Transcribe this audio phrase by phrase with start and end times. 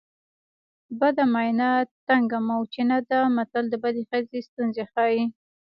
[0.99, 1.69] بده ماینه
[2.07, 5.23] تنګه موچڼه ده متل د بدې ښځې ستونزې ښيي